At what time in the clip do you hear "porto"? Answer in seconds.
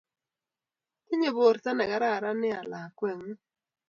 1.37-1.69